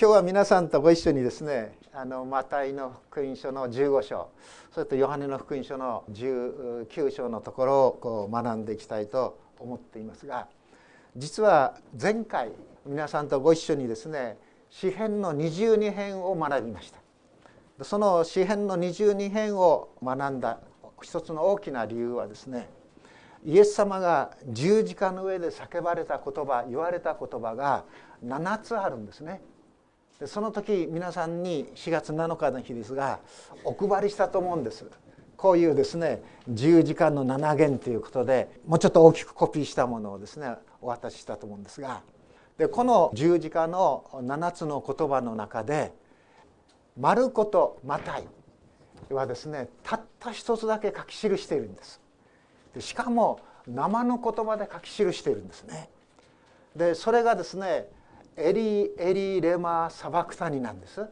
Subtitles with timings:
[0.00, 4.30] 今日は皆さんとご一緒にですねあのマタイの福音書の15章
[4.72, 10.48] それとヨハネの福音書の19章のところをこう学んでいきたいと思っていますが
[11.18, 12.52] 実は前回
[12.86, 14.38] 皆さんとご一緒にですね
[14.70, 16.90] 詩編の22編を学びまし
[17.78, 17.84] た。
[17.84, 20.60] その詩編の22編を学んだ
[21.02, 22.70] 一つの大きな理由はですね
[23.44, 27.84] イエス様が十字架の上で叫ばれた言葉言われた言葉が
[28.24, 29.42] 7つあるんですね。
[30.26, 33.20] その時皆さんに4月7日の日ですが
[33.64, 34.84] お配りしたと思うんです。
[35.36, 42.02] こういうですね十字架の7弦ということでもうちょっと大きくコピーしたものをですねお渡ししたと思うんですが
[42.58, 45.94] でこの十字架の7つの言葉の中で
[47.00, 48.28] 「丸子とマタイ」
[49.08, 52.02] はですねたった一つだけ書き記しているんです。
[52.74, 55.88] でしかも生の言葉で書き記しているんですね。
[56.76, 57.88] でそれがですね
[58.42, 61.04] エリエリレマサバクタニなんです。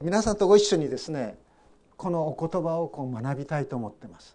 [0.00, 1.38] 皆さんとご一緒にですね
[1.98, 4.34] このお言葉をこう学びたいと思ってます。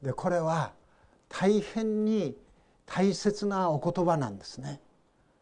[0.00, 0.72] でこれは
[1.28, 2.34] 大変に
[2.86, 4.80] 大切なお言葉なんですね。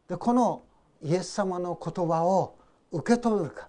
[0.09, 0.65] でこの
[1.03, 2.59] イエス様の言葉を
[2.91, 3.69] 受け取るか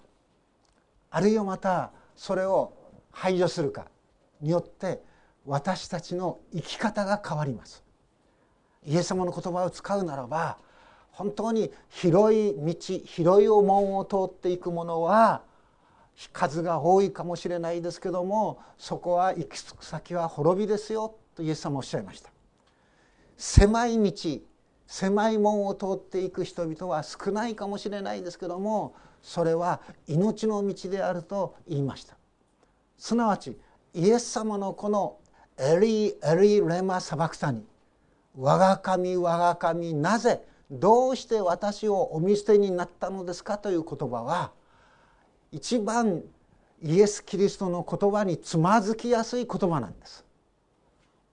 [1.08, 2.72] あるいはまたそれを
[3.12, 3.86] 排除するか
[4.40, 5.00] によって
[5.46, 7.84] 私たちの生き方が変わります。
[8.84, 10.58] イエス様の言葉を使うならば
[11.22, 15.42] 本当に広い道広いお門を通っていくものは
[16.32, 22.30] 数が多いかもしれないですけどもそこは行き着く先は滅びですよとイエス様おっしゃいました。
[23.36, 24.40] 狭い道
[24.88, 32.16] 狭い門を通っていく人々は少ないかもしれないですけどもそれは命の道であると言いました。
[32.98, 33.56] すなわち
[33.94, 35.18] イエス様のこの
[35.56, 37.64] エリーエリレマサバクタニ
[38.36, 40.42] 我が神我が神なぜ
[40.72, 44.52] どうして私をお見捨てになったのですかという言葉は
[45.52, 46.22] 一番
[46.82, 50.24] イエス・キリストの言葉につまずきやすい言葉なんです。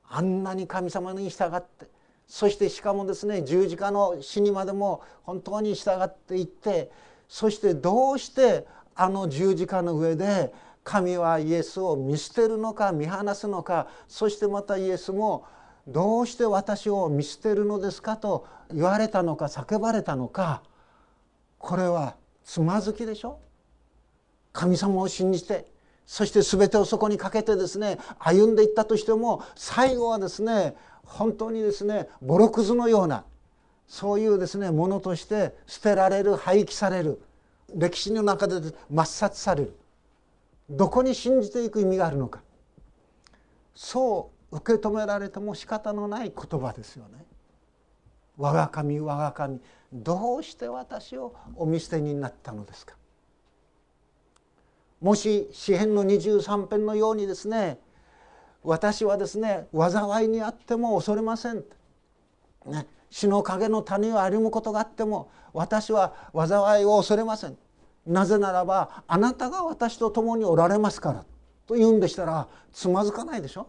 [0.10, 1.88] あんなに神様に従って
[2.28, 6.92] そしてしかもですね十字架の死にまでも本当に従っていって
[7.28, 8.66] そしてどうして
[8.96, 10.54] あの十字架の上で
[10.84, 15.46] 神はイエスを見捨てるのか見放すのかそしてまたイエスも
[15.90, 20.62] どうして私を見捨てるのですかと言われたのか叫ばれたのか
[21.58, 23.40] これはつまずきでしょ
[24.54, 25.66] 神様を信じて
[26.06, 33.26] そして全てをそこにかけてですね歩んでいったとしても最後はですね本当にですねボロクズのような
[33.88, 37.22] そういうですねものとして捨てられる廃棄される
[37.76, 38.56] 歴史の中で
[38.92, 39.76] 抹殺される
[40.70, 42.42] どこに信じていく意味があるのか。
[43.74, 47.26] そう受け止められても仕方のない言葉ですよね。
[48.38, 49.60] 我が神我が神
[49.92, 52.96] どうして私をお見捨てになったのですか。
[55.02, 57.80] もし詩篇の23編のようにですね
[58.64, 61.64] 私はですね災いにあっても恐れません、
[62.66, 67.58] ね、死の影の谷を歩むことがあっても私は災いを恐れません。
[68.06, 71.26] なぜならばあなたが私と共におられますから
[71.68, 73.68] と言うんでしたらつまずかないでしょ。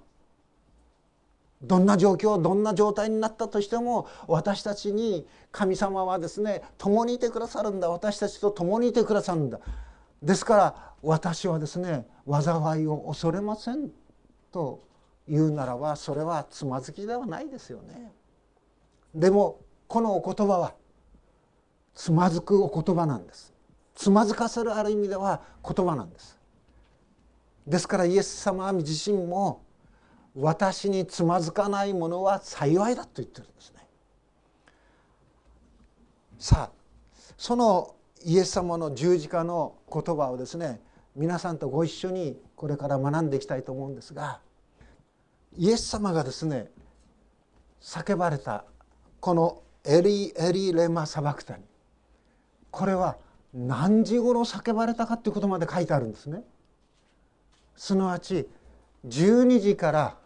[1.63, 9.61] どんな状況どんな状態になったとしても私たちに神様はですね共にいてくださるんだ私たちと共にいてくださるんだ
[10.23, 13.91] ですから私はですね災いを恐れません
[14.53, 14.83] と
[15.29, 18.13] 言うならばそれはつまずきではないですよね。
[19.15, 20.75] でもこのお言葉は
[21.95, 23.55] つまずくお言葉なんです。
[23.95, 26.39] つまずかせるある意味では言葉なんです。
[27.67, 29.63] ですからイエス様自身も
[30.35, 33.87] 私につまずかないものは幸いだと言ってるんですね。
[36.39, 36.81] さあ
[37.37, 40.81] そのイエス様の十字架の言葉をですね
[41.17, 44.41] 皆さんとご一緒にこれから学んでいきたいと思うんですが
[45.57, 46.71] イエス様がですね
[47.81, 48.65] 叫ばれた
[49.21, 51.65] この「エリエリレマサバクタニ」
[52.71, 53.17] これは
[53.53, 56.45] 何時頃叫ばれたかということまで書いてあるんですね。
[57.77, 58.49] すなわち
[59.07, 60.20] 12時から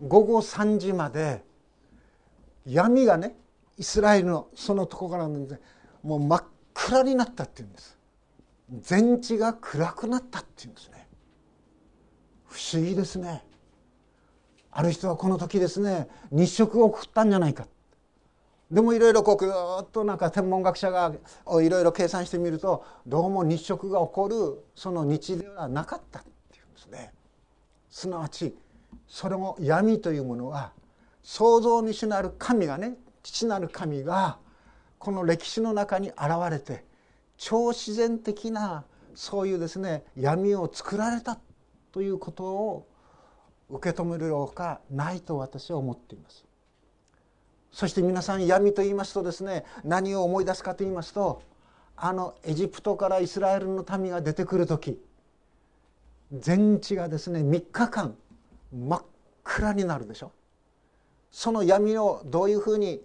[0.00, 1.44] 午後3時まで
[2.64, 3.36] 闇がね
[3.76, 5.60] イスラエルのそのとこからなんで
[6.02, 7.98] もう真っ暗になったっていうんです。
[8.80, 11.08] 全地が暗くなったっていうんですね。
[12.46, 13.44] 不思議ですね。
[14.70, 17.66] ある人はこの時ですね日食を送ったんじゃないか。
[18.70, 21.12] でもいろいろこうぐっとなんか天文学者が
[21.62, 26.22] いろいろ計算してみるとどうも日食が起こるその日ではなかったっ
[26.52, 27.12] ていうんですね。
[27.90, 28.54] すなわち
[29.08, 30.72] それも闇というものは
[31.22, 34.38] 創造主なる神がね父なる神が
[34.98, 36.18] この歴史の中に現
[36.50, 36.84] れて
[37.36, 38.84] 超自然的な
[39.14, 41.38] そういうですね闇を作られた
[41.92, 42.86] ということを
[43.70, 46.44] 受け止めるほかないと私は思っています。
[47.70, 51.42] そして皆さん闇と言いますとですね何を思い出すかと言いますと
[51.96, 54.98] あのエジプトからイスラエルの民が出てくる時
[56.32, 58.16] 全地がですね3日間
[58.72, 59.02] 真っ
[59.44, 60.32] 暗になるでしょ？
[61.30, 63.02] その闇をどういうふうに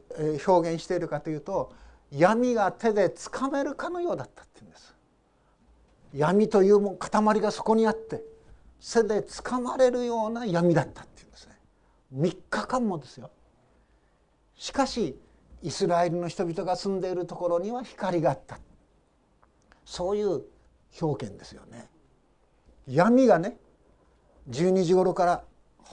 [0.48, 1.74] 表現しているかというと
[2.12, 4.96] 闇が手でつかめるかのようだったっていうんです。
[6.14, 8.24] 闇というも塊がそこにあって
[8.80, 11.58] 背でつかまれるような闇だったっていうんですね。
[12.16, 13.32] 3日間もですよ。
[14.56, 15.18] しかし
[15.62, 18.60] イスラエルの人々が住んでいるところには光があった。
[19.86, 20.44] そういう
[21.02, 21.90] 表現ですよね。
[22.88, 23.58] 闇がね
[24.50, 25.44] 12時頃から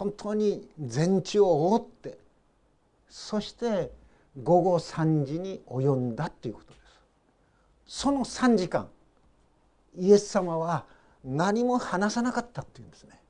[0.00, 2.16] 本当に全地を覆って
[3.10, 3.92] そして
[4.42, 6.74] 午後3時に及んだということで
[7.86, 7.98] す。
[7.98, 8.88] その3時間
[9.98, 10.86] イエス様は
[11.22, 13.20] 何も話さなかったっていうんですね。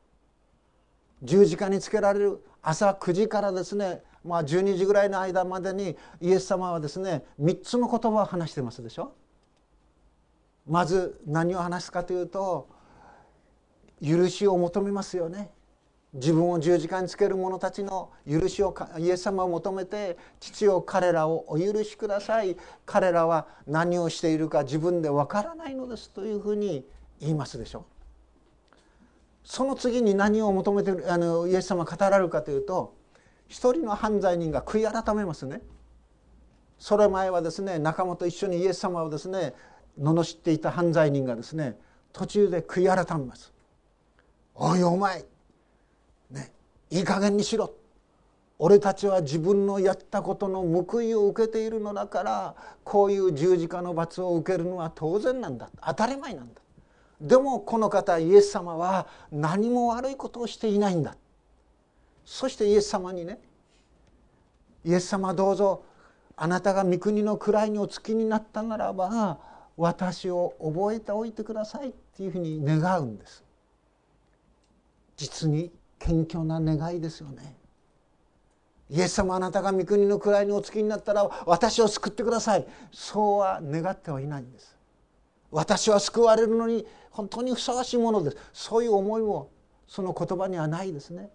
[1.24, 9.12] 十字架につけられる朝9時からですねまあ12時ぐらいの間までにイエス様はですね3つの言葉を話してますでしょ。
[10.68, 12.68] まず何を話すかというと
[14.00, 15.50] 許しを求めますよね。
[16.12, 22.56] 自分を十字架につける者たちの許しをイエス様を求めて父を彼らをお許しください。
[22.84, 26.84] 彼らは何をしているか自分でわからないのですというふうに
[27.20, 27.84] 言いますでしょう。
[29.44, 32.94] その次に何を求めてあのイエス様語られるかというと
[33.46, 35.62] 一人の犯罪人が悔い改めますね。
[36.78, 39.54] それ前はですね仲間と一緒にイエス様をですね
[40.00, 41.78] 罵っていた犯罪人がですね
[42.12, 43.52] 途中で悔い改めます
[44.56, 45.24] 「おいお前
[46.90, 47.72] いい加減にしろ」
[48.62, 52.54] 俺たちは自分のやったことの報いを受けているのだから
[52.84, 55.70] こういう十字架の罰を受けるのは当然なんだ。
[55.82, 56.60] 当たり前なんだ。
[57.22, 61.16] でもこの方イエス様は何も悪いことをしていないんだ。
[62.26, 63.40] そしてイエス様にね
[64.84, 65.82] イエス様どうぞ
[66.36, 69.38] あなたが御国の位にお付きになったならば
[69.78, 73.42] 私を覚えておいてくださいっていうふうに願うんです。
[75.16, 75.70] 実に
[76.00, 77.56] 謙虚な願いですよね。
[78.88, 82.66] イエス様あなたが御国の位にお付きになったら私を救ってください。
[82.90, 84.76] そうは願ってはいないんです。
[85.52, 88.36] 私は救われるのに本当にふさわしいものです。
[88.52, 89.50] そういう思いも
[89.86, 91.30] その言葉にはないですね。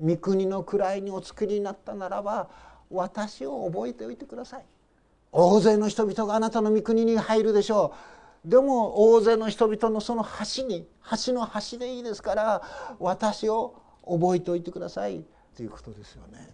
[0.00, 2.50] 御国の位にお作りになったならば
[2.90, 4.64] 私を覚えておいてください。
[5.32, 7.94] 大勢の人々があなたの御国に入るでしょ
[8.46, 8.48] う。
[8.48, 10.22] でも大勢の人々のその
[10.56, 10.86] 橋に
[11.26, 12.62] 橋の橋でいいですから
[12.98, 13.74] 私を
[14.06, 15.24] 覚えておいてください
[15.56, 16.48] ということですよね。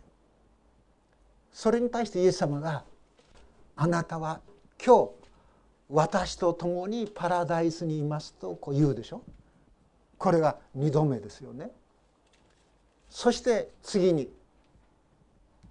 [1.52, 2.84] それに対してイエス様が
[3.76, 4.40] 「あなたは
[4.84, 5.10] 今日
[5.88, 9.22] 私と共にパラダイスにいます」とこう言うでしょ
[10.18, 11.70] これが2度目ですよね。
[13.08, 14.32] そして次に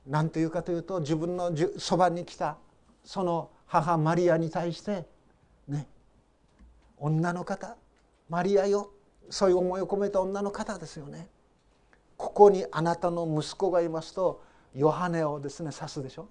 [0.05, 2.57] 何というかというと自分のそばに来た
[3.05, 5.05] その母マリアに対して
[5.67, 5.87] ね
[6.97, 7.77] 女の方
[8.27, 8.91] マリアよ
[9.29, 11.27] そういう思いを込めた女の方ですよね。
[12.19, 14.43] ここにあなたの息子がいますと
[14.75, 16.27] ヨハネをですね指すでしょ？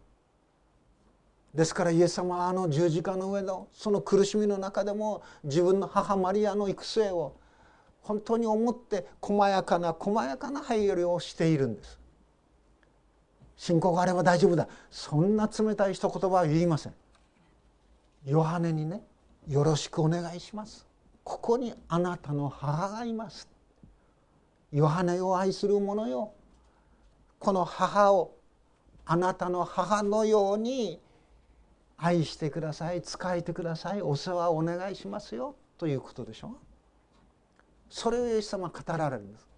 [1.55, 7.37] ですからイエス様はあの十字架の上のその苦しみの中でも自分の母マリアの育成を
[8.03, 11.99] 本当に思って細やかな細やかな配慮をしているんです。
[13.57, 14.69] 信仰があれば大丈夫だ。
[14.91, 16.95] そんな冷たい一言は言いません。
[18.27, 19.03] ヨハネにね
[19.49, 20.87] よろしくお願いします。
[21.25, 23.49] ここにあなたの母がいます。
[24.73, 26.33] ヨハネを愛する者よ。
[27.39, 28.35] この母を
[29.07, 31.01] あなたの母のように
[31.97, 33.03] 愛してください。
[33.03, 34.03] 仕えてください。
[34.03, 35.57] お世話をお願いしますよ。
[35.79, 36.57] ということでしょ。
[37.89, 39.49] それをイエス様は語られるんです。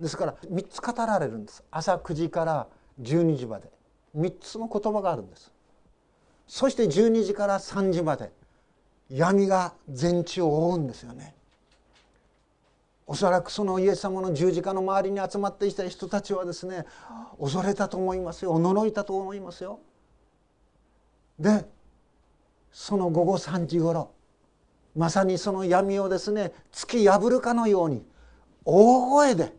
[0.00, 1.64] ですから3つ語られるんです。
[1.70, 2.66] 朝9時から
[3.00, 3.70] 12時まで。
[4.16, 5.52] 3つの言葉があるんです。
[6.48, 8.32] そして12時から3時まで。
[9.08, 11.35] 闇が全地を覆うんですよね。
[13.06, 16.84] おそらくそのイエス様の十字架の周りに集まっていた人たちはですね
[17.40, 19.78] 恐れたと思いますよ驚いたと思いますよ
[21.38, 21.64] で
[22.72, 24.10] その午後3時ごろ
[24.96, 28.04] まさにその闇をですね突き破るかのように
[28.64, 29.52] 大声で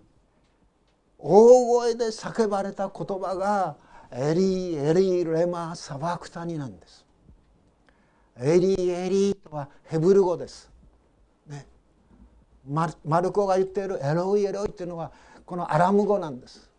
[1.17, 3.77] 大声で叫ばれた言葉が
[4.11, 7.05] 「エリーエリーレマサバクタニ」なんです。
[8.39, 10.69] エリーエリーとはヘブル語です。
[12.67, 15.11] マルコが言っている「エロイエロイ」っていうのは
[15.45, 16.69] このアラム語なんです。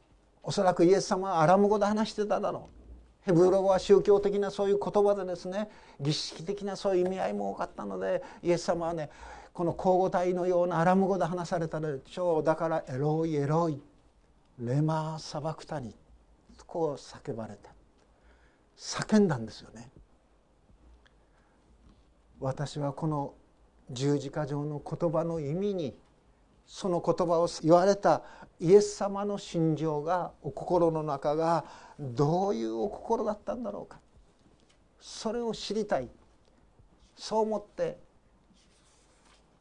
[0.42, 2.78] おそらくイエス様はアラム語で話してただろう。
[3.28, 5.68] ヘブル語は宗教的なそういう言葉でですね
[6.00, 9.10] 儀式的なそういう意味合いも多かったのでイエス様はね
[9.52, 13.82] この交互体のようなアラム語で話されたでしょうだからエロイエロイ
[14.58, 15.94] レマーサバクタニ
[16.66, 17.70] こう叫ばれた
[18.78, 19.90] 叫んだんですよね
[22.40, 23.34] 私はこの
[23.90, 25.96] 十字架上の言葉の意味に
[26.66, 28.22] その言葉を言われた
[28.60, 31.64] イエス様の心情がお心の中が
[31.98, 34.00] どういうお心だったんだろうか。
[35.00, 36.08] それを知りたい。
[37.16, 37.98] そう思って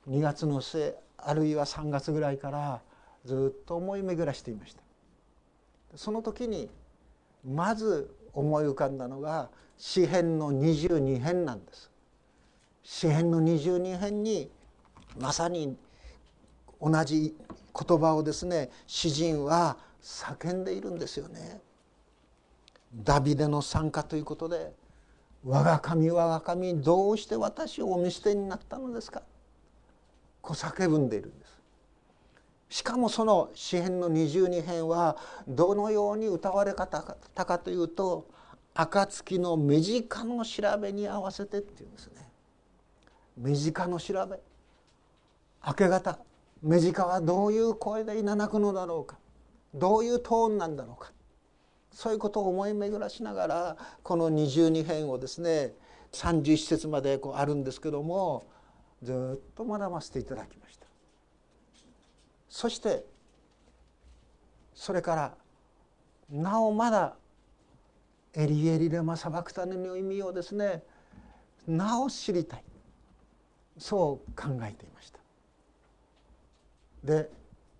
[0.09, 2.81] 2月の末あるいは3月ぐらいから
[3.25, 4.81] ずっと思い巡らしていました。
[5.95, 6.69] その時に
[7.45, 11.89] まず思い浮かんだのが詩編の22編なんです。
[12.89, 14.49] 詩編の22編に
[15.19, 15.75] まさに
[16.81, 17.35] 同じ
[17.77, 21.59] 言葉をですね詩人は叫んでいるんですよね。
[22.95, 24.73] ダビデの参加ということで
[25.45, 29.21] 「我が神我が神どうして私をお見捨てになったのですか?」
[30.41, 32.77] こう叫ぶんでいるんです。
[32.77, 38.27] しかもその詩編の22編はどのように歌われ方たかというと
[38.73, 42.26] 暁の目近の調べに合わせてっていうんですね。
[43.37, 44.39] 目近の調べ。
[45.65, 46.19] 明け方
[46.61, 49.17] 目近はどういう声でいななくのだろうか。
[49.73, 51.11] どういうトーンなんだろうか。
[51.91, 55.73] そういうことを思い巡らしながらこの22編をですね
[56.11, 58.45] 31節までこうあるんですけども
[59.01, 60.87] ずっと学ばせていただきました。
[62.49, 63.05] そして
[64.73, 65.35] それから
[66.29, 67.15] なおまだ
[68.35, 70.83] エリエリレマサバクタネの意味をですね
[71.67, 72.63] なお知りたい。
[73.77, 75.19] そう考えていました。
[77.03, 77.29] で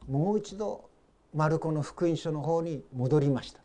[0.07, 0.89] もう一度
[1.33, 3.59] マルコの福音書の方に戻りました。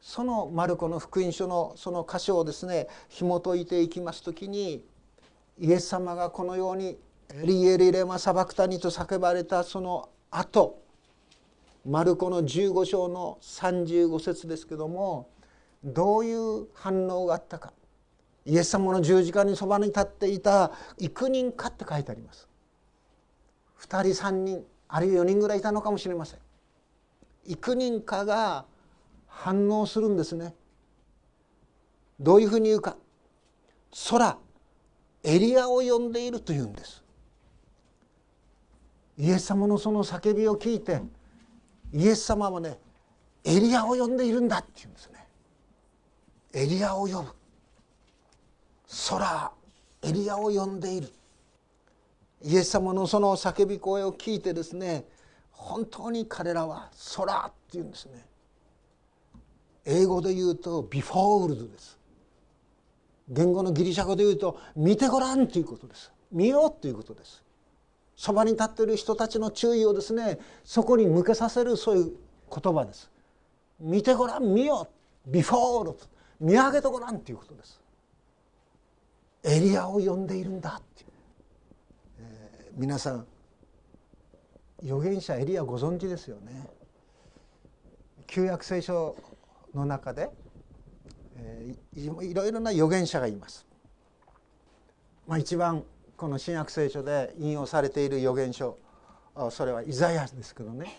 [0.00, 4.82] そのマルコの福音書のその箇所をですね紐解いていきます時に
[5.58, 6.98] イエス様がこのように
[7.44, 10.80] 「リエリレマサバクタニ」と叫ばれたその後
[11.84, 15.28] マルコの15章の35節ですけども
[15.84, 17.72] どういう反応があったか。
[18.50, 22.48] イエス様の十字架にそばに立っていた幾人かって書いてあります。
[23.82, 26.40] 2人3人あるいは4人ぐらいいたのかもしれません。
[27.46, 28.64] 幾人かが
[29.28, 30.56] 反応するんですね。
[32.18, 32.96] どういうふうに言うか。
[34.10, 34.36] 空
[35.22, 37.04] エリアを呼んでいるというんです。
[39.16, 41.00] イエス様のその叫びを聞いて
[41.92, 42.80] イエス様はね
[43.44, 45.28] エリアを呼んでいるんだって言うんですね。
[46.52, 47.39] エリアを呼ぶ。
[49.08, 49.52] 空
[50.02, 51.12] エリアを呼んでいる。
[52.42, 55.04] イエス様のその叫び声を聞いてですね
[55.52, 58.26] 本当に彼らは「空」って言うんですね。
[59.84, 61.98] 英語で言うと「ビフォールド」です。
[63.28, 66.10] 言語のギリシャ語で言うと「見てごらん」ということです。
[66.32, 67.42] 見ようということです。
[68.16, 72.16] そばに立っている人たちの注意をですねそこに向けさせるそういう
[72.50, 73.10] 言葉です。
[73.78, 74.88] 見てごらん見よ
[75.26, 75.30] う。
[75.30, 75.98] ビフォール
[76.40, 77.79] 見上げてごらんということです。
[79.42, 81.04] エリアを呼んでいるんだって
[82.74, 83.26] 皆さん
[84.82, 86.66] 預言者エリアご存知ですよね。
[88.26, 89.16] 旧約聖書
[89.74, 90.30] の中で、
[91.36, 93.66] えー、いろいろな預言者がいます、
[95.26, 95.84] まあ、一番
[96.16, 98.78] この新約聖書で引用されている預言書
[99.50, 100.96] それはイザヤですけどね。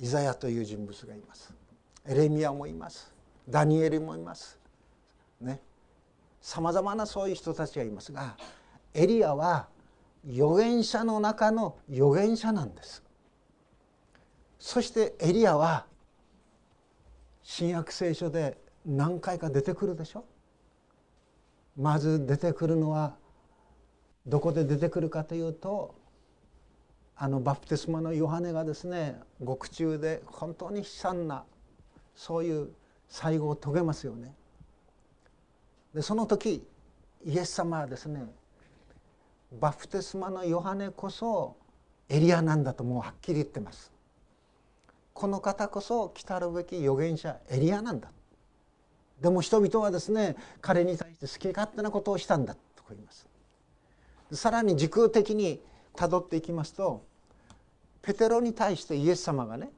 [0.00, 1.52] イザヤという人物がいます。
[2.06, 3.12] エレミアもいます。
[3.48, 4.58] ダニエルもいます。
[5.40, 5.60] ね。
[6.42, 8.36] さまざまなそういう人たちがいますが
[8.92, 9.68] エリアは
[10.28, 13.02] 預言者の中の預言者なんです
[14.58, 15.86] そしてエリアは
[17.42, 20.24] 新約聖書で何回か出てくるでしょ？
[21.76, 23.16] まず出てくるのは
[24.26, 25.94] どこで出てくるかというと
[27.16, 31.44] あのバプテスマのヨハネがですね獄中で本当に悲惨な
[32.14, 32.70] そういう
[33.08, 34.34] 最後を遂げますよね。
[35.94, 36.66] でその時
[37.24, 38.24] イエス様はですね
[39.60, 41.56] バプテスマのヨハネこそ
[42.08, 43.92] エリアなんだともうはっきり言ってます。
[45.12, 48.10] この方こそ来たるべき預言者エリアなんだ。
[49.20, 53.26] でも人々はですね彼に対して好き勝手なことをしたんだと言います。
[54.32, 55.60] さらに時空的に
[55.94, 57.04] たどっていきますと
[58.00, 59.70] ペテロに対してイエス様がね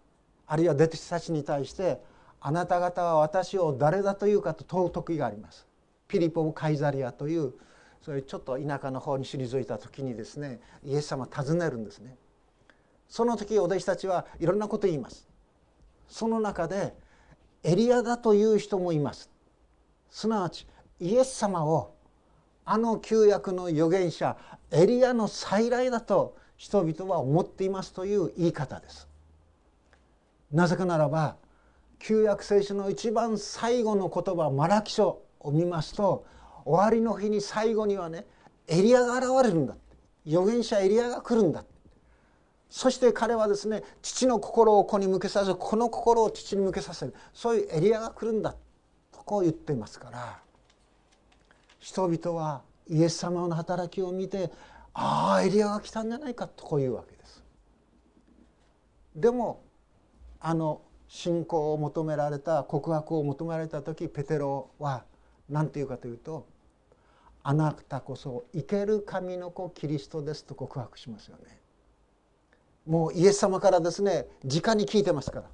[0.46, 2.00] あるいは弟子たちに対して
[2.40, 5.66] 「あなた方は私を誰だというか」と問う時があります。
[6.14, 7.54] ピリポ・カイザリアという
[8.00, 12.16] そういうちょっと田舎の方に退いた時にですねイエス様尋ねるんですね。
[13.08, 15.26] その時お弟子たちはいろんなこと言います。
[16.06, 16.94] その中で
[17.64, 19.28] エリアだという人もいます。
[20.08, 20.68] すなわち
[21.00, 21.96] イエス様を
[22.64, 24.36] あの旧約の預言者
[24.70, 29.08] エリアの再来だと人々は思っていますという言い方です。
[30.52, 31.34] なぜかならば
[31.98, 36.26] 旧約聖書の一番最後の言葉マラキ書を見ますと
[36.64, 38.26] 終わりの日に最後にはね
[38.66, 39.76] エリアが現れるんだ
[40.26, 41.64] 預言者エリアが来るんだ
[42.70, 47.14] そして彼はですね父の心を子に向けさせこの心を父に向けさせる。
[47.32, 48.56] そういうエリアが来るんだ
[49.12, 50.38] とこう言っていますから
[51.78, 54.50] 人々はイエス様の働きを見て
[54.92, 57.44] ああエリアが来たんじゃないかとこういうわけです。
[59.14, 59.62] でも
[60.40, 65.04] あの信仰を求められた告白を求められた時ペテロは
[65.48, 66.46] 何て言うかというと
[67.42, 71.60] 「あなたこそ生ける神の子キリストです」と告白しますよね。
[72.86, 75.50] もうイエス様からですね直に聞いてますから。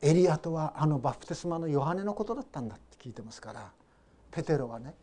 [0.00, 3.72] エリアとはあのバプテスマのヨハネのことだったんだって聞いてますから。
[4.30, 4.94] ペテロはね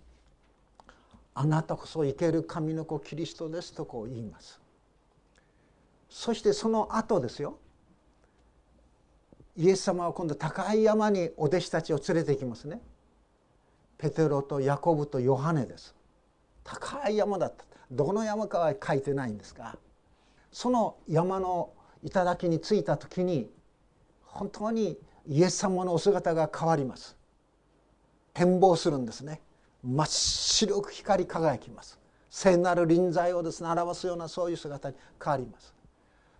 [1.33, 4.61] 「あなたこそ生ける神の子キリストです」とこう言います。
[6.09, 7.57] そしてその後ですよ。
[9.57, 12.81] イエス様は今度高い山にお弟子たちを連れて行きますね。
[13.97, 15.95] ペテロとヤコブとヨハネです。
[16.63, 17.65] 高い山だった。
[17.91, 19.77] どの山かは書いてないんですが
[20.51, 21.69] その山の
[22.03, 23.49] 頂に着いた時に
[24.23, 24.97] 本当に
[25.27, 27.15] イエス様のお姿が変わります。
[28.33, 29.41] 変貌するんですね。
[29.83, 31.99] 真っ白く光り輝きます。
[32.29, 35.73] 聖なる臨在をですね表すようなそういう姿に変わります。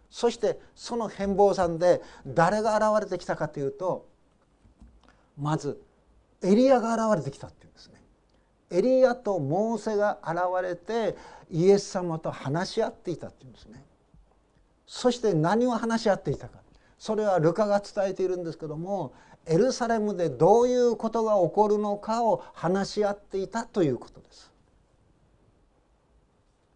[0.09, 4.07] そしてその変貌山で誰が現れてきたかというと
[5.37, 5.81] まず
[6.41, 8.01] エリアが現れてきたっていうんですね。
[8.71, 11.15] エリアとモーセが現れて
[11.49, 13.83] イエス様と話し合っていたっていうんですね。
[14.87, 16.59] そして何を話し合っていたか。
[16.97, 19.13] それはルカが伝えているんですけども
[19.45, 24.51] エルサレムでどういうことが起こるのかを話し合っていたということです。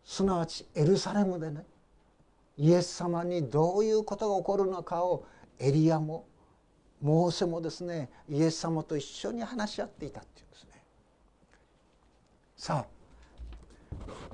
[0.06, 1.66] すなわちエルサレムでね
[2.58, 5.26] イエス様にどういうことが起こるのかを
[5.60, 6.26] エリアも
[7.02, 10.84] モーセもですねイエス様と一緒に話し合っていたっていうんですね。
[12.58, 13.00] さあ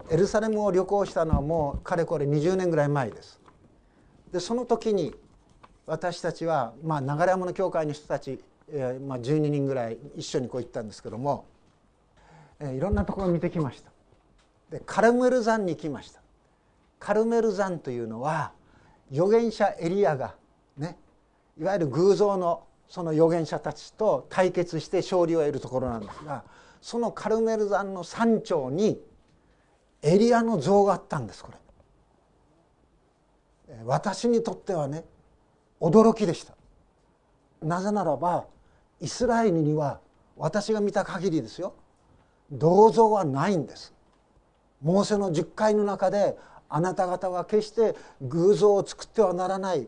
[0.10, 3.40] エルサレムを旅行したのはもうかれこれ20年ぐらい前です。
[4.32, 5.16] でその時に
[5.86, 8.40] 私たちは、まあ、流山の教会の人たち、
[8.72, 11.46] えーまあ、12人ぐらい一緒にこう行ったんですけども、
[12.60, 13.92] えー、いろんなところを見てきました。
[14.72, 16.22] でカルメル山に来ました。
[17.00, 18.52] カルメル山というのは
[19.12, 20.36] 預言者エリアが
[20.78, 20.98] ね
[21.60, 26.44] いわゆる偶像のその預言者たちと対決して勝利を得るところなんですが
[26.82, 29.02] そのカルメル山の山頂に
[30.04, 31.58] エリアの像があったんですこれ。
[33.84, 35.04] 私にとってはね
[35.82, 36.54] 驚きでした
[37.62, 38.46] なぜならば
[39.02, 40.00] イスラエルには
[40.38, 41.74] 私が見た限りですよ
[42.52, 43.94] 銅像はないんです
[44.82, 46.38] モーセの十回の中で
[46.70, 49.88] あなた方は決して偶像を作ってはならない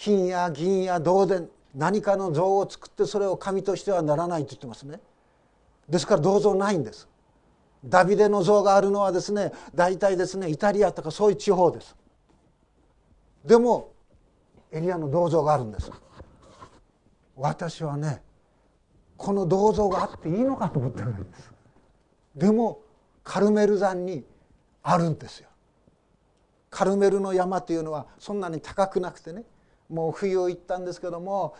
[0.00, 5.00] 金や銀や銅で何かの像を作ってそれを神としてはならないと言ってますね。
[5.88, 7.08] ですから銅像ないんです。
[7.84, 11.96] ダビデの像があるのはですね大体ですねイタリアとかそういう地方です。
[13.44, 13.92] でも
[14.70, 15.90] エリアの銅像があるんです。
[17.36, 18.22] 私はね
[19.16, 21.52] この銅像があっていいのかと思ってるんです。
[22.36, 22.80] でも
[23.24, 24.24] カルメル山に
[24.82, 25.48] あるんですよ。
[26.70, 29.44] カルメルの山というのはそんなに高くなくてね
[29.88, 31.54] もう冬行ったんですけども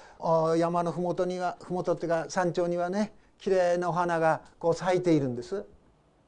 [0.57, 5.65] 山の麓には麓っていうか山頂にはね綺麗なお花がこう咲いているんです。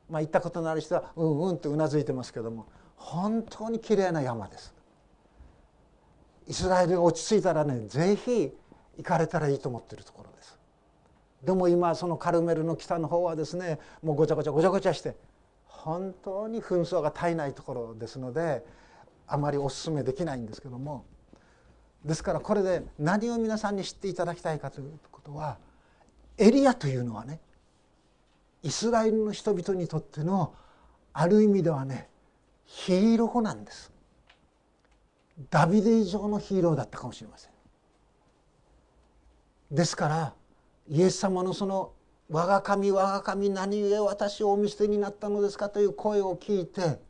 [0.09, 4.75] まあ、行ったことのある人はうんうんとうなずいてますけども本当に綺麗な山です。
[6.49, 8.53] イスラエルが落ち着いたらねぜひ
[8.97, 10.59] 行かれたらいいと思ってるところです。
[11.45, 15.17] でも今そのカルメルの北の方はですねもうごちゃごちゃごちゃごちゃして
[15.65, 18.65] 本当に紛争が絶えないところですので
[19.27, 21.05] あまりお勧めできないんですけども
[22.05, 25.59] ですからこれで何を皆さんに知っていただきたいかということは
[26.39, 27.41] エリアというのはね
[28.63, 30.55] イスラエルの人々にとっての
[31.13, 32.09] ある意味ではね
[32.65, 33.93] ヒーローなんです
[35.51, 37.53] ダビデ以上のヒーローだったかもしれません
[39.71, 40.35] ですから
[40.89, 41.93] イエス様のその
[42.31, 47.01] 「我が神我が神何故私をお見捨てになったのですか?」という声を聞いて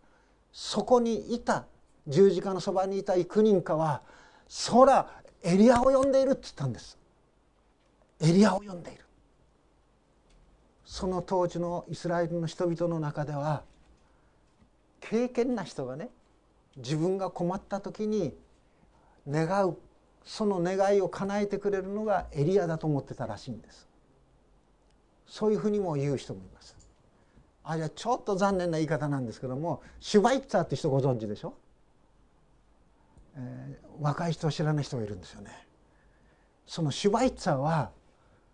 [0.53, 1.67] そこにいた
[2.07, 4.03] 十字架のそばにいた幾人かは
[4.69, 5.09] 「空
[5.43, 6.99] エリアを呼んでいる」って言ったんです。
[8.21, 9.05] エリアを呼んでいる。
[10.85, 13.63] その当時のイスラエルの人々の中では
[15.01, 16.11] 経験な人がね
[16.77, 18.37] 自分が困った時に
[19.29, 19.79] 願う
[20.25, 23.89] その願いを叶えてくれるのがエリアだと思ってたらしいんです。
[25.27, 26.77] そういうふうにも言う人もいます。
[27.63, 31.55] あじゃあちょっと残念な言い方なんですけどもシュバイツァーって人ご存知でしょ、
[33.37, 35.51] えー、若い人を知らない人がいるんですよね。
[36.67, 37.91] そのシュバイツァーは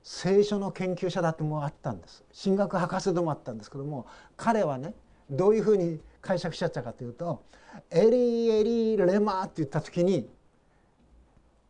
[0.03, 2.25] 聖書の研究者だってもあったんです。
[2.45, 4.95] 神学博士でもあったんですけども彼はね
[5.29, 7.43] どういうふうに解釈しちゃったかというと
[7.91, 10.29] 「エリエリレマ」って言った時に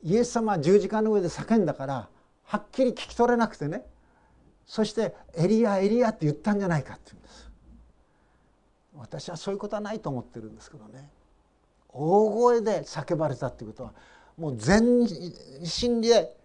[0.02, 2.08] イエス様は十字架の上で叫んだから
[2.44, 3.86] はっきり聞き取れなくてね
[4.66, 7.50] そして「エリアエリア」って言ったんじゃないかって言うんです。
[8.94, 11.10] 私はそういうことはないと思ってるんですけどね。
[11.96, 13.92] 大声で叫ばれたっていうことは
[14.36, 16.36] もう全身で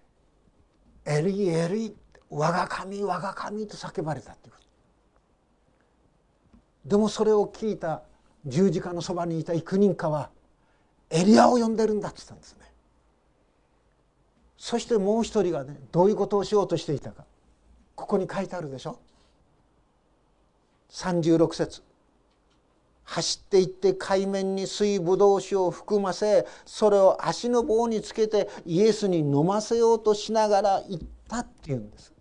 [1.06, 1.96] 「エリエリ
[2.30, 6.90] 我が神我が神」と叫ばれたっていうこと。
[6.90, 8.02] でもそれを聞いた
[8.46, 10.32] 十字架のそばにいた幾人かは
[11.10, 12.60] エリアを呼んでるんだって言ったんですね。
[14.58, 17.26] そしてもう一人がねどういうことをしようとしていたか。
[17.96, 19.00] ここに書いてあるでしょ。
[20.90, 21.84] 36節。
[23.12, 32.14] 走っていって海面に水ぶどう酒を含ませそれを足の棒につけてイエスに飲ませようとしながら行ったっていうんです。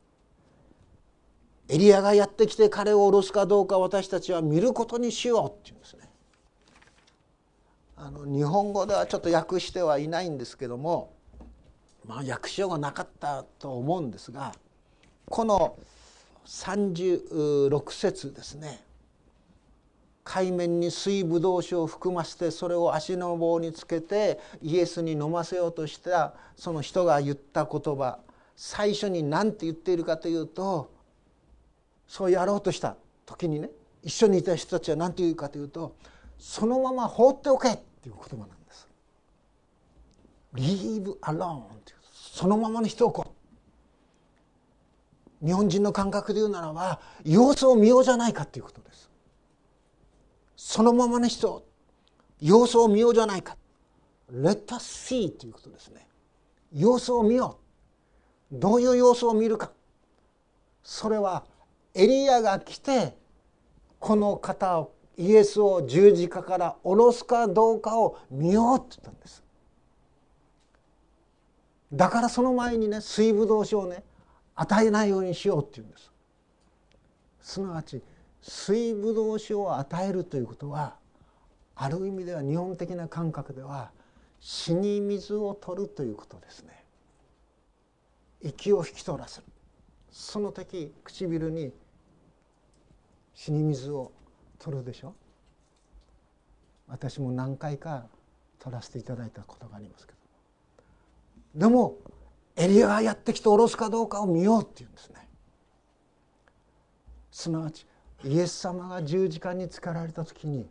[1.68, 6.10] エリアがやってきて彼を下ろすかどうか私たちは見ることにしようっていうんですね。
[7.96, 11.12] あの日本語ではちょっと訳してはいないんですけども
[12.04, 14.56] まあ訳しようがなかったと思うんですが
[15.28, 15.78] この
[16.46, 18.89] 36節ですね。
[20.30, 28.20] 海面に水ぶどう酒を含ませてそれを足の棒につけてイエスに飲ませようとしたその人が言った言葉
[28.54, 30.92] 最初に何て言っているかというと
[32.06, 32.94] そうやろうとした
[33.26, 33.70] 時にね
[34.04, 35.96] 一緒にいた人たちは何て言うかというと
[36.38, 38.88] そのまま放っておけっていう言葉なんです。
[40.54, 43.34] Leave alone っていうそのままにしておこ
[45.42, 45.44] う。
[45.44, 49.09] 日本人の感覚で言うならば様子を見ようじゃないかっていうことです。
[50.62, 51.64] そのままの人
[52.38, 53.56] 様子を見ようじゃないか。
[54.30, 56.06] Let us see ということですね。
[56.70, 57.58] 様子を見よ
[58.52, 58.58] う。
[58.58, 59.72] どういう様子を見るか。
[60.84, 61.46] それは
[61.94, 63.16] エリアが来て
[63.98, 69.42] この方をイエスを十字架から下ろすかどうかを見ようって言ったんです
[71.90, 74.04] だからその前にね水ぶどう酒をね
[74.54, 76.12] 与えないようにしようって言うんです
[77.40, 78.02] すなわち
[78.42, 80.96] 水ぶどう酒を与えるということは
[81.74, 83.90] ある意味では日本的な感覚では
[84.38, 86.84] 死に水を取るということですね。
[88.42, 89.46] 息を引き取らせる。
[90.10, 91.72] その時唇に
[93.34, 94.12] 死に水を
[94.58, 95.14] 取るでしょ。
[96.88, 98.06] 私も何回か
[98.58, 100.18] 取らせていただいたことがありますけど。
[101.54, 101.96] でも
[102.56, 105.28] エリアがやってきて下ろすかどうかを見ようっていうんですね。
[107.30, 107.86] すなわち
[108.24, 110.66] イエス様が十字架につかられた時に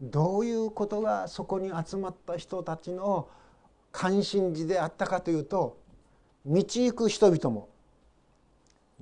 [0.00, 3.28] どういうことがそこに集まった人たちの
[3.92, 5.78] 関心事であったかというと
[6.44, 7.68] 道行く人々も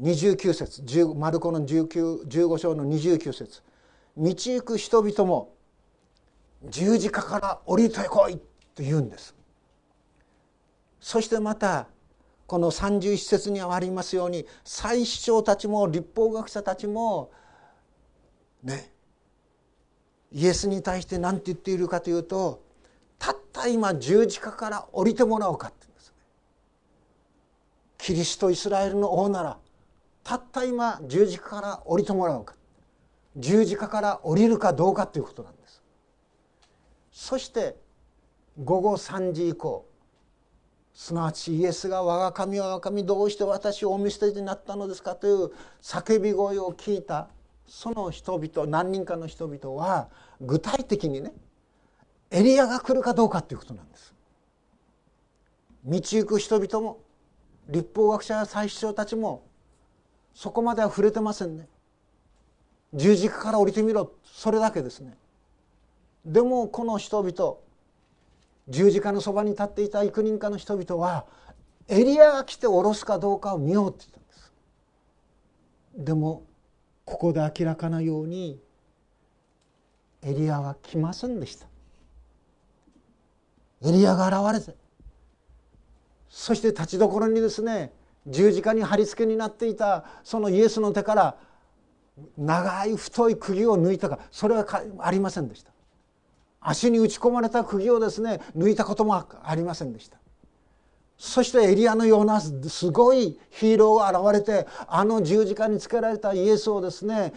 [0.00, 3.62] 29節マルコの15章の29節
[4.16, 5.54] 道行く人々も
[6.64, 8.36] 十字架から降りてこい
[8.74, 9.34] と言うんです。
[11.00, 11.88] そしてまた
[12.46, 17.30] この31節にはありますように祭司長たちも立法学者たちも
[18.62, 18.92] ね
[20.32, 22.62] イエスに対して何て言っているかというと
[23.18, 26.14] たった今十字架から降りてもらおうかって言うんですね。
[27.98, 29.58] キリストイスラエルの王なら
[30.24, 32.54] たった今十字架から降りてもらおうか
[33.36, 35.82] 十字架から降りるかどうかということなんです
[37.12, 37.76] そして
[38.62, 39.86] 午後3時以降
[40.94, 45.50] すなわちイエスが「我が神我が神どうして私をお見捨てになったのですか?」という
[45.80, 47.28] 叫び声を聞いた
[47.66, 50.08] その人々何人かの人々は
[50.40, 51.32] 具体的にね
[52.30, 54.14] エリアが来るかどうかということなんです。
[55.84, 57.00] 道行く人々も
[57.68, 59.42] 立法学者や祭司長たちも
[60.34, 61.68] そこまでは触れてませんね
[62.94, 65.16] 十字架から降りてみろそれだけですね
[66.24, 67.56] でもこの人々
[68.68, 71.26] 十字架のそばに立っていた幾人かの人々は
[71.88, 74.52] エリアが来て下ろすかどうかを見ようって言ったんです。
[75.96, 76.44] でも
[77.04, 78.60] ここで明らかなように
[80.22, 81.66] エリアは来ませんでした。
[83.84, 84.78] エリアが現れて
[86.28, 87.92] そして立ちどころにですね
[88.28, 91.36] 十字架に貼り付けになっていたそのイエスの手から
[92.38, 94.64] 長い太い釘を抜いたかそれは
[95.00, 95.71] ありませんでした。
[96.62, 100.18] 足に打ち込まれた釘をですね抜いたこともありませんでした。
[101.18, 107.32] そしてエリアのようなすごいヒーローが現れてあの十字架につけられたイエスをですね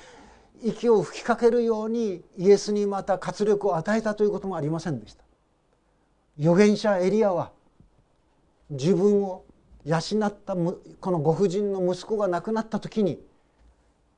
[0.64, 5.24] 息を吹きかけるようにイエスにまた活力を与えたということもありませんでした。
[6.40, 7.52] 預言者エリアは
[8.70, 9.44] 自分を
[9.84, 13.22] 養ったこのご婦人の息子が亡くなった時に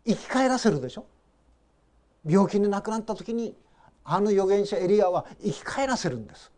[0.06, 1.06] 生き返らせるでしょ？
[2.26, 3.54] 病気に亡くなった時に
[4.10, 6.50] あの預言者エリアは生き返らせるんです。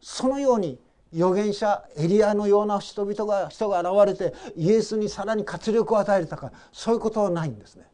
[0.00, 0.78] そのように
[1.12, 7.86] 預言者エリアのような人々が人が現れてイエスにさらに活力を与えたかそういうことはないんですね。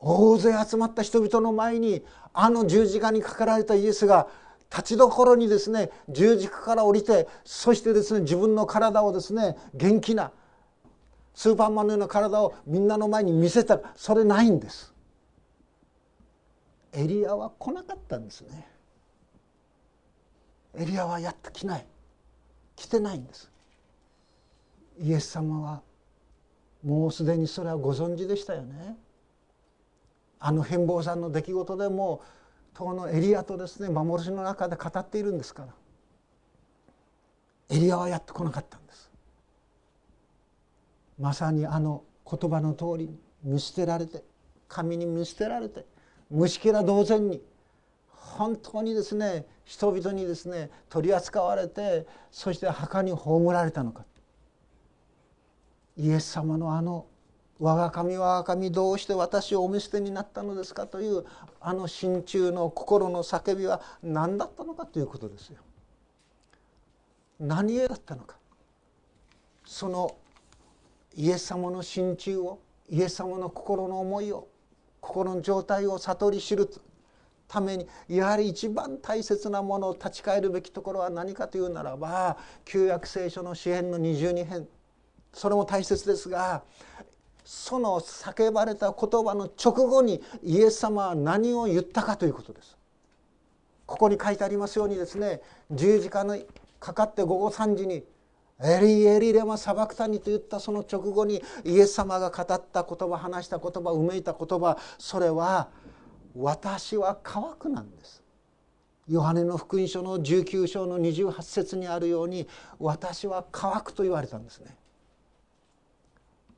[0.00, 4.26] 大勢集まった人々の前にあの十字架にかかられたイエスが
[4.68, 10.32] 立ちどころにですね十字架から降りてそしてですね自分の体をですね元気な
[11.32, 14.91] スーパーマンのような体をみんなの前に見せたそれないんです。
[16.92, 18.68] エリアは来なかったんですね。
[20.74, 21.86] エリアはやってきない。
[22.76, 23.50] 来てないんです。
[25.00, 25.82] イエス様は
[26.84, 28.96] もうすでにそれはご存知でしたよね。
[30.38, 32.22] あの変貌さんの出来事でも
[32.74, 35.74] 当のエリアとですね幻の中で語っているんですから。
[37.70, 39.10] エリアはやってこなかったんです。
[41.18, 44.24] まさにあの言葉の通り見捨てられて
[44.68, 45.86] 神に見捨てられて
[46.32, 47.42] 虫けら同然に
[48.08, 54.04] 本当にですね人々にですね取り扱われてそして墓に葬られたのか。
[55.98, 57.06] イエス様のあの
[57.60, 60.86] 我が神我が神どうして私をお見捨てになったのですか？
[60.86, 61.26] という
[61.60, 65.58] あの心中の心の叫びは何だったのかということですよ。
[67.38, 68.36] 何故だったのか。
[69.66, 70.16] その
[71.14, 74.48] イエス様の心中をイエス様の心の思いを
[75.02, 76.70] 心の状態を悟り知る
[77.48, 84.66] ためにやはり一番大切なものを立ち返るべきところは何かというならば旧約聖書の詩篇の22編
[85.34, 86.62] それも大切ですが
[87.44, 92.78] その叫ばれた言葉の直後にイエス様は何を言ったかということです。
[93.84, 96.46] ここに書いてありますようにですね十字架に
[96.78, 98.04] かかって午後3時に
[98.60, 105.68] 「エリエリレマサバクタニ」と言ったその直後にイエス様が語った言葉話した言葉うめいた言葉それは
[106.36, 108.22] 「私は乾く」なんです。
[109.08, 112.46] ヨハネの福音書の19章の28節にあるように
[112.78, 114.76] 「私は乾く」と言われたんですね。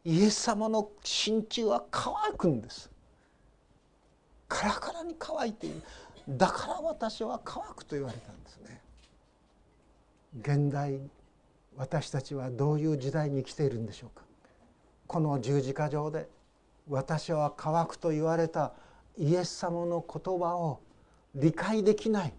[0.05, 2.91] イエス様の心中は乾くんです
[4.49, 5.83] カラカラに乾いている
[6.29, 8.81] だから私は乾くと言われたんですね
[10.41, 11.01] 現代
[11.77, 14.25] 私たちはどういう時代に生きているんでしょうか？
[15.07, 16.29] この十字架上で
[16.89, 18.73] 私は乾くと言われた
[19.19, 20.81] イエス様の言葉を
[21.35, 22.33] 理解できない。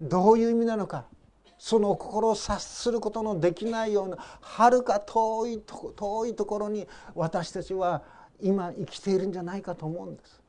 [0.00, 1.06] どういう意味なのか？
[1.58, 5.62] その心を察することのできないようなはるか遠い
[5.96, 8.02] 遠いところに私たちは
[8.40, 10.42] 今生きているんじゃないかと思うんです。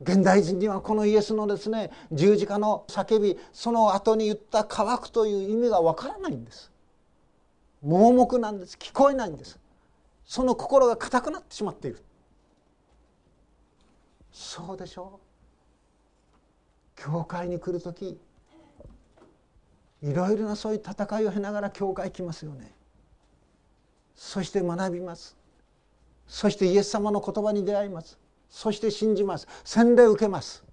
[0.00, 6.70] 現代人にはこのイエスのですね十字架の叫びその後に言った「乾く」という意味がわからないんです。
[7.82, 9.58] 盲目なんです聞こえないんです。
[10.24, 12.02] その心が硬くなってしまっている。
[14.32, 15.24] そうでしょう。
[16.96, 18.18] 教会に来る時
[20.02, 22.72] いろいろなそういう戦いを経ながら教会来ますよね
[24.14, 25.36] そして学びます
[26.26, 29.48] そしてイエス様の言葉に出会いますそして信じます。
[29.64, 30.64] 洗礼を受けます。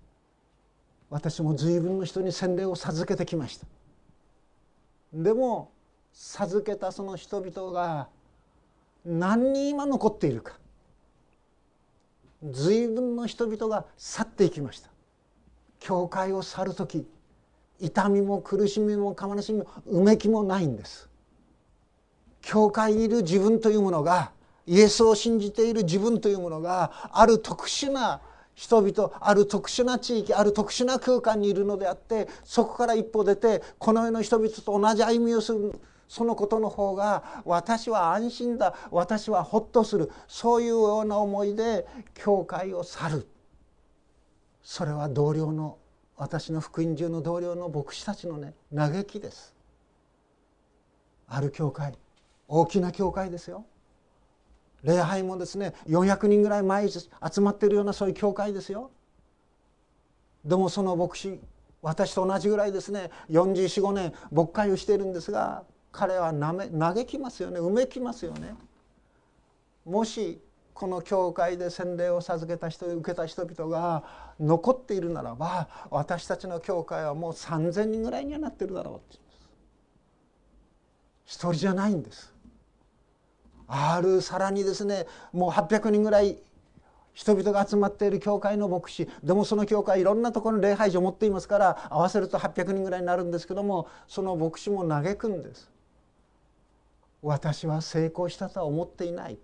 [1.10, 3.68] 私も随分の人に洗礼を授けてきました。
[5.14, 5.72] でも
[6.14, 8.08] 授けたその人々が
[9.06, 10.58] 何人今残っているか。
[12.44, 14.90] 随分の人々が去っていきました。
[15.80, 17.06] 教会を去る時
[17.80, 21.10] 痛みも苦しみも悲しみもうめきもないんです。
[22.42, 24.32] 教会にいる自分というものが
[24.72, 28.22] イエスを信じている自分というものがある特殊な
[28.56, 38.76] 人々ある特殊な地域ある特殊な空間にいるのであってそこから一歩出てこの世の人々と同じ歩みをするそのことの方が私は安心だ。
[38.92, 40.12] 私はほっとする。
[40.28, 43.28] そういうような思いで教会を去る。
[44.62, 45.78] それは同僚の
[46.18, 49.56] 私の福音中の同僚の牧師たちのね嘆きです。
[51.30, 51.94] ある教会
[52.50, 53.66] 大きな教会ですよ。
[54.84, 58.92] 礼拝もですね400人ぐらい毎日集まってるようなそういう教会ですよ。
[60.44, 61.40] でもその牧師
[61.82, 68.56] 私と同じぐらいですね4445年牧会をしているんですが彼は嘆きますよねうめきますよね。
[69.86, 70.42] もし
[70.74, 74.04] この教会で洗礼を授けた人受けた人々が
[74.40, 79.40] 残っているならば私たちの教会はもう3,000人ぐらいにはなってるだろうって言います。
[81.26, 82.34] 一人じゃないんです。
[83.74, 86.38] あるさらにですねもう800人ぐらい
[87.14, 95.72] 人々が集まっている教会の牧師でもその教会いろんなところに礼拝所を持っていますから合わせると800人ぐらいになるんですけどもその牧師も嘆くんです。
[97.22, 99.38] 私は成功したとは思っていない。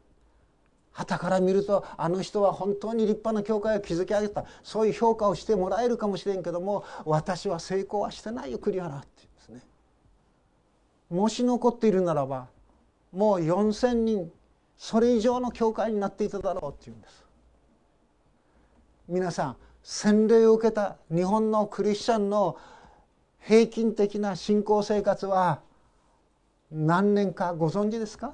[0.91, 4.45] 旗から見るとあの人は本当に立派な教会を築き上げた。
[4.63, 9.61] そういう評価をしてもらえるかもしれんけども私は成功はしてないよ栗原って言うんですね。
[11.11, 12.47] もし残っているならば
[13.11, 14.31] もう4,000人
[14.77, 17.25] それ以上の教会になっていただろうって言うんです。
[19.07, 22.57] 皆さん洗礼を受けた日本のクリスチャンの
[23.39, 25.61] 平均的な信仰生活は
[26.69, 28.33] 何年かご存知ですか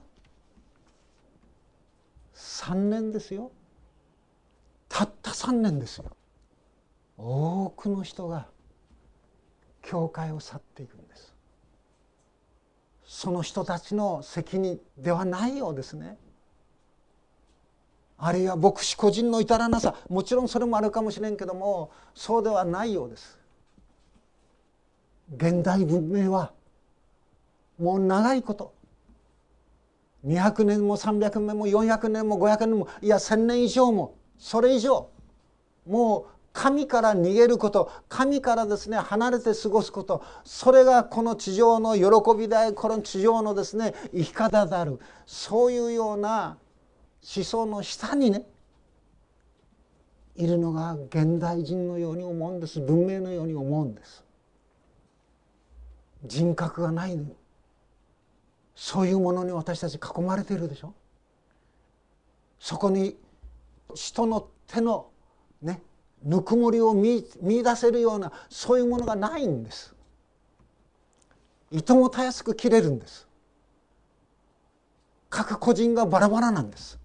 [2.33, 3.51] ？3年ですよ。
[4.89, 6.05] たった3年ですよ。
[7.17, 8.47] 多くの人が
[9.83, 10.97] 教会を去っていく。
[13.13, 16.17] その人たちの責任ではないようですね。
[18.17, 19.95] あるいは牧師個人の至らなさ。
[20.10, 23.39] もちろんそれもあるかもしれんけどもそうではないようです。
[25.36, 26.54] 現代文明は
[27.78, 28.73] もう長いこと
[30.26, 35.08] 200年も300年も400年も500年もいや1,000年以上もそれ以上
[35.86, 46.58] もう神から逃げること神からですね離れて過ごすことそれがこの地上の喜びであるこの地上のですね生き方であるそういうような
[47.36, 48.46] 思想の下にね
[50.36, 54.24] いるのが現代人のように思うんです文明のように思うんです。
[56.26, 57.20] 人格がない
[58.76, 60.94] そういうものに私たち囲まれているでしょ。
[62.60, 63.18] そこに
[63.94, 65.08] 人の手の
[65.62, 65.82] ね
[66.23, 69.93] ぬくもりを見見出せるようなそういうものがないんです。
[71.71, 73.27] 糸もたやすく切れるんです。
[75.29, 76.99] 各個人がバラバラなんです。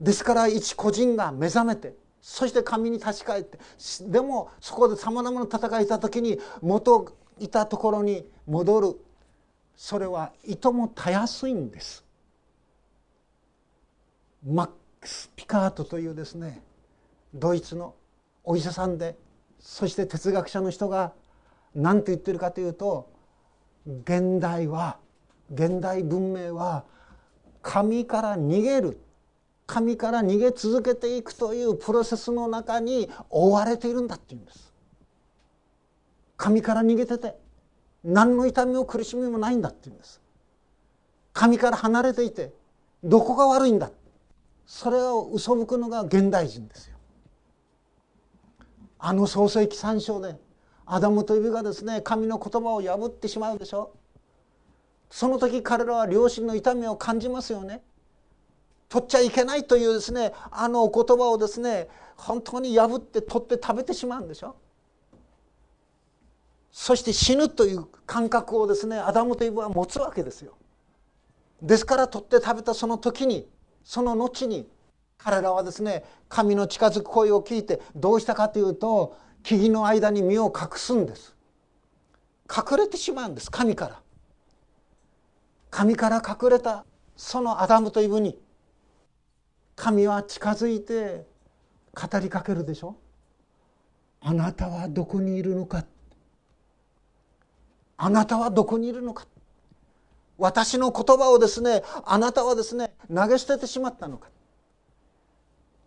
[0.00, 3.58] ですから一個人が目覚めてそして神に立ち返って
[4.02, 9.00] でもそこでさまざまな戦いした時に元いたところに戻る。
[9.76, 12.04] それはいともたやすいんです。
[14.46, 16.62] マックス・ピカートというですね
[17.34, 17.94] ドイツの
[18.44, 19.16] お医者さんで
[19.58, 21.12] そして哲学者の人が
[21.74, 23.10] 何て言ってるかというと
[23.86, 24.98] 現代は
[25.52, 26.84] 現代文明は
[27.62, 29.00] 神から逃げる
[29.66, 34.72] 神から逃げ続けていくというプロセスの中に覆われているんだっていうんです。
[36.36, 37.36] 神から逃げてて
[38.02, 40.20] 何の痛みも苦しみもないんだって言うんです。
[41.32, 42.52] 神から離れていて
[43.04, 43.92] どこが悪いんだ。
[44.66, 46.96] それを嘘吹くのが現代人ですよ。
[49.00, 50.36] あの創世記三章で
[50.84, 53.94] アダムとイブがですね神の言葉を破ってしまうでしょ。
[55.08, 57.82] その時彼らは両親の痛みを感じますよね。
[58.88, 64.56] 取っちゃいけないというですねあのお言葉をですね本当に破って取って食べてしまうんでしょ。
[66.70, 70.52] そして死ぬという感覚をですねアダムとイブは持つわけですよ。
[71.62, 73.48] ですから取って食べたその時に
[73.82, 74.68] その後に
[75.22, 81.34] 彼らはですね神の近づく声を聞いてどうしたかというと木々の間に身を隠すんです。
[82.50, 84.00] 隠れてしまうんです神から。
[85.70, 86.84] 神から隠れた
[87.16, 88.38] そのアダムとイブに
[89.76, 91.26] 神は近づいて
[91.94, 92.96] 語りかけるでしょ。
[94.20, 95.84] あなたはどこにいるのか。
[97.96, 99.26] あなたはどこにいるのか。
[100.38, 104.28] 私の言葉をですねあなたはですね投げ捨ててしまったのか。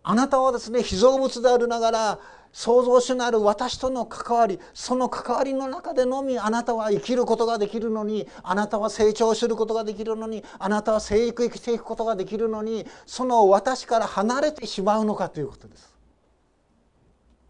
[0.04, 2.18] あなたはですね被造物であるながら
[2.52, 15.94] 創造主なる私との関わりその関わりの中でのみあなたは生きることができるのにあなたは成長することができるのにあなたは生育生きていくことができるのにその私から離れてしまうのかということです。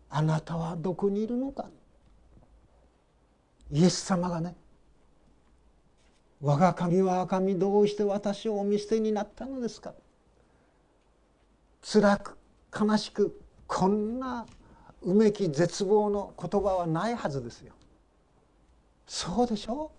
[0.08, 1.66] あなたはどこにいるのか
[3.72, 4.54] イエス様がね
[6.40, 9.92] 我が神は神どうして私をお見捨てになったのですか
[11.82, 12.38] 辛く
[12.78, 14.46] 悲しくこんな
[15.02, 17.74] うめき絶望の言葉はないはずですよ。
[19.06, 19.90] そうでしょ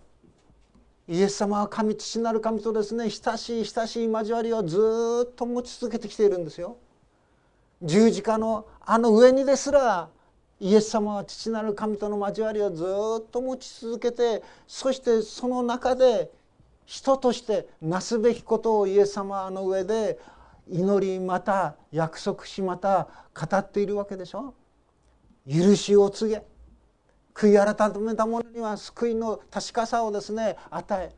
[1.08, 6.76] イエス様は神父なる神とですね親しい親しい交わりをずっと持ち続けてきているんですよ。
[7.82, 10.08] 十字架のあの上にですら
[10.58, 12.84] イエス様は父なる神との交わりをず
[13.20, 16.30] っと持ち続けてそしてその中で
[16.86, 20.18] 人としてなすべきことをイエス様の上で
[20.68, 24.54] 祈りまた約束しまた語っているわけでしょ？
[25.48, 26.42] 許しを告げ
[27.34, 31.14] 悔い改めた者には救いの確かさをですね与え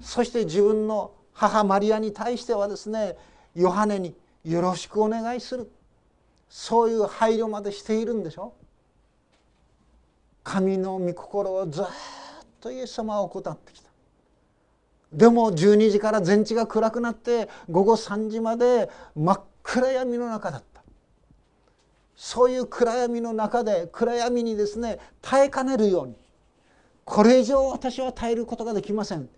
[0.00, 3.16] そして自分の母マリアに対してはですね
[3.54, 5.70] ヨハネによろしくお願いする。
[6.48, 8.52] そういう配慮までしているんでしょ？
[10.44, 11.84] 神の御心をずっ
[12.60, 13.81] とイエス様は行ってきた。
[15.12, 20.82] でも12時から全地が暗くなって午後3時まで真っ暗闇の中だった。
[22.16, 26.14] そういう暗闇の中で暗闇にですね耐えかねるように
[27.04, 29.28] これ以上私は耐えることができません。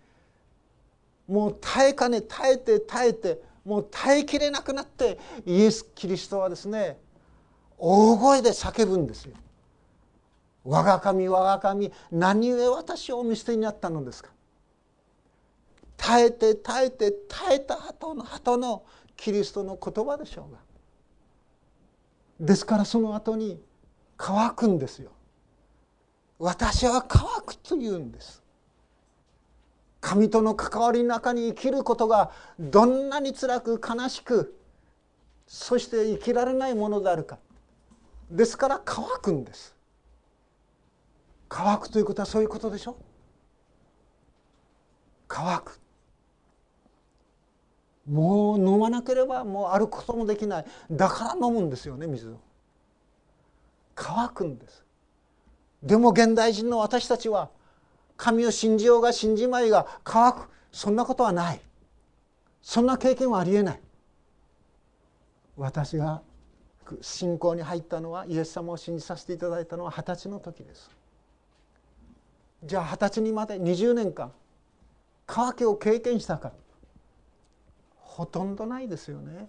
[1.27, 6.99] もう耐えかね耐えて耐えてもう耐えきれなくなってイエス・キリストはですね
[7.79, 9.35] 大声で叫ぶんですよ。
[10.65, 14.34] 我が神我が神何故私をお見捨てになったのですか。
[15.97, 18.85] 耐えて耐えて耐えた後の後の
[19.17, 20.59] キリストの言葉でしょうが。
[22.41, 23.63] ですからその後に
[24.17, 25.13] 乾くんですよ。
[26.39, 28.43] 私は乾くというんです。
[30.01, 34.59] 神との関わりの中に生きることがどんなに辛く悲しく
[35.47, 37.39] そして生きられないものであるか。
[38.31, 39.75] ですから乾くんです。
[41.49, 42.97] 乾くということはそういうことでしょ
[45.29, 45.81] 乾く。
[48.07, 50.67] もう飲まなければもう歩くこともできない。
[50.91, 52.39] だから飲むんですよね水を。
[53.95, 54.85] 乾くんです。
[55.83, 57.51] でも現代人の私たちは
[58.17, 60.49] 神を信じようが信じまいが乾く。
[60.73, 61.61] そんなことはない。
[62.61, 63.81] そんな経験はありえない。
[65.57, 66.23] 私が
[67.01, 70.91] 信仰に入ったのはイエス様を信じさせていただいたのは二十歳の時です。
[72.65, 74.33] じゃあ二十歳にまで20年間
[75.27, 76.53] 乾きを経験したか
[78.15, 79.49] ほとんどないですよね。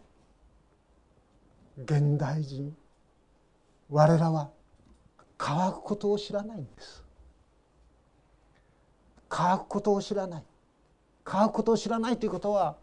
[1.77, 2.75] 現代人。
[3.91, 4.49] 我らは。
[5.37, 7.03] 乾くことを知らないんです。
[9.29, 10.43] 乾くことを知らない。
[11.23, 12.75] 乾くことを知らないということは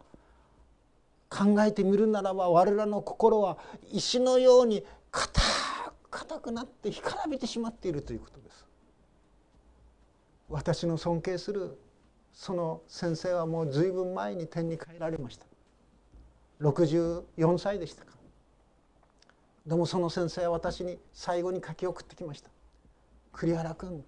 [1.29, 3.57] 考えてみるならば我らの心は
[3.91, 5.41] 石のように硬
[6.09, 8.65] 硬くなって干からびてしまっているということです。
[10.47, 11.77] 私の尊敬する
[12.31, 15.45] その先生はもう随分前に天に帰られました。
[16.63, 18.13] 64歳でしたか。
[19.67, 22.49] でもその先生は私に最後に書き送ってきました
[23.31, 24.03] 「栗原君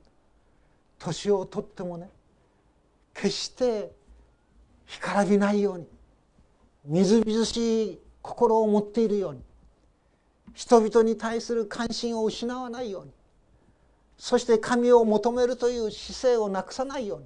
[1.00, 2.10] 年を取ってもね
[3.14, 3.94] 決して
[4.86, 5.88] 干からびないように
[6.84, 9.42] みずみずしい心を持っているように
[10.54, 13.12] 人々に対する関心を失わないように
[14.18, 17.26] そして神を求めるという姿勢をなくさないように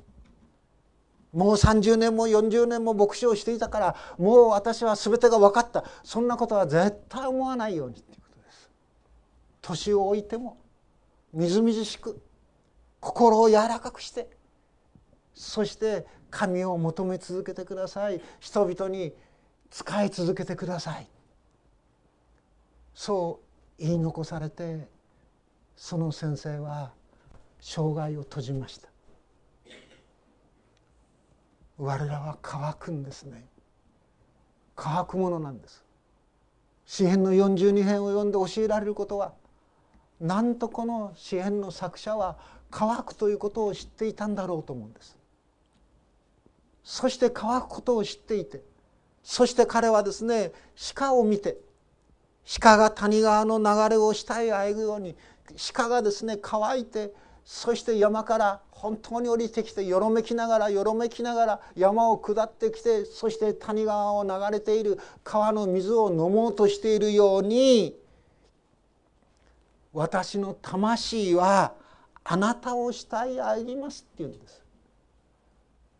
[1.32, 5.84] もう30年も40年も牧師をしていたからもう私は全てが分かった。
[6.04, 8.70] そんなことは絶対思わないようにということです。
[9.62, 10.58] 年を置いても
[11.34, 12.22] みずみずしく
[13.00, 14.28] 心を柔らかくして
[15.34, 18.22] そして神を求め続けてください。
[18.40, 19.14] 人々に
[19.70, 21.08] 使い続けてください。
[22.96, 23.40] そ
[23.80, 24.88] う言い残されて
[25.78, 26.92] その先生は
[27.62, 28.90] 生涯を閉じました。
[31.80, 33.46] 我らは乾くんですね。
[34.76, 35.84] 乾くものなんです。
[36.86, 39.34] 詩篇の42編を読んで教えられることは
[40.20, 42.38] なんとこの詩篇の作者は
[42.70, 45.16] 乾くということを知っていたんだろうと思うんです。
[46.84, 48.62] そして乾くことを知っていて
[49.24, 50.52] そして彼はですね
[50.96, 51.58] 鹿を見て
[52.60, 55.16] 鹿が谷川の流れを下へあえぐように
[55.74, 57.14] 鹿がですね乾いて
[57.52, 67.96] そして山から本当に降りてきてよろめきながらよろめきながら山を下ってきてそして谷川を流れている川の水を飲もうとしているように
[69.94, 71.74] 私の魂は
[72.24, 74.62] あなたをしたいありますって言うんです。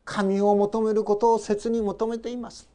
[0.06, 2.69] 神を求めることを切に求めています。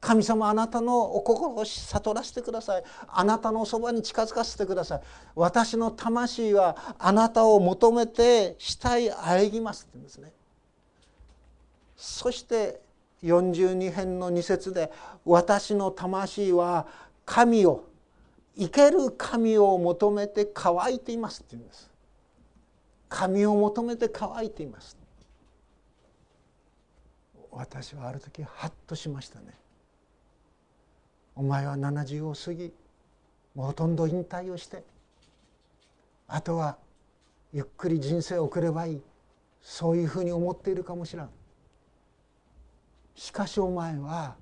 [0.00, 2.84] 神様あなたのお心を悟らせてください。
[3.08, 5.00] あなたのそばに近づかせてください。
[5.34, 10.32] 私の魂はあなたを求めてしたいあえぎますって言うんですね。
[11.96, 12.80] そして
[13.22, 14.92] 42編の2節で
[15.24, 16.86] 「私の魂は
[17.24, 17.84] 神を
[18.56, 21.90] 生ける神を求めて乾いています」って言うんです。
[23.08, 24.96] 神を求めて乾いています。
[27.50, 29.65] 私はある時ハッとしましたね。
[31.36, 32.72] お前は70を過ぎ
[33.54, 34.82] もうほとんど引退をして
[36.26, 36.78] あとは
[37.52, 39.02] ゆっくり人生を送ればいい
[39.62, 41.28] そういうふうに思っているかもしれん。
[43.16, 44.36] しかしお前は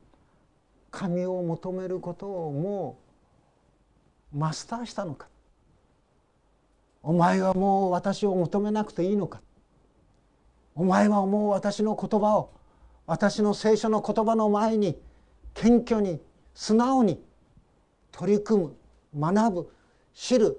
[0.91, 2.99] 神を求めることをも
[4.35, 5.29] うマスターしたのか。
[7.03, 9.41] お前はもう私を求めなくていいのか。
[10.75, 12.51] お前はもう私の言葉を
[13.07, 14.99] 私の聖書の言葉の前に
[15.55, 16.21] 謙虚に
[16.55, 17.23] 素直に
[18.13, 18.71] 取り組
[19.13, 19.73] む学ぶ
[20.15, 20.57] 知る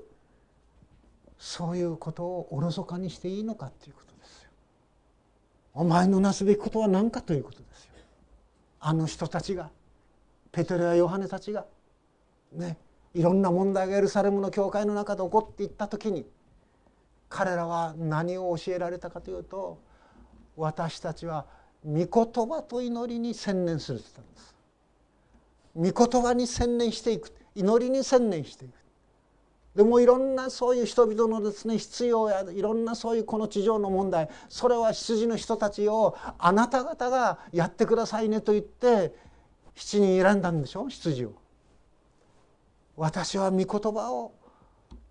[1.38, 4.50] そういうことをおろそかにしていいのかということですよ。
[5.74, 7.92] お前のなすべきことは何かということですよ。
[8.80, 9.70] あの人たちが
[10.52, 11.66] ペテロやヨハネたちが
[12.54, 12.78] ね
[13.14, 16.26] いろんな問題がエルサレムの教会の中で起こっていった時に
[17.30, 19.80] 彼らは何を教えられたかというと
[20.58, 21.46] 私たちは
[21.86, 22.06] 御言
[22.48, 24.55] 葉と祈りに専念すると言ったんです
[25.76, 28.74] 御言葉に専念していく祈りに専念していく
[29.76, 39.14] でもいろんなそういう人々のですね必要やいろんなそういうこの地上の問題それは羊の人たちをあなた方がやってくださいねと言って
[39.76, 40.88] 7人選んだんでしょ？
[40.88, 41.34] 羊を。
[42.96, 44.32] 私は御言葉を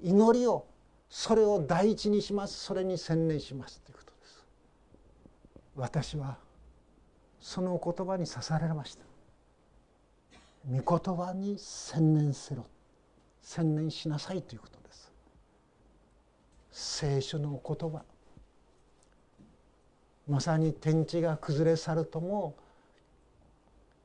[0.03, 0.67] 祈りを
[1.11, 4.45] それを第一にしますそれに専念しますということです。
[5.77, 6.39] 私は
[7.39, 9.05] その言葉に刺されました
[10.71, 12.67] 御言葉に専念せろ。
[13.43, 15.13] 専念しなさいということです。
[16.71, 18.03] 聖書のお言葉。
[20.27, 22.57] まさに天地が崩れ去るとも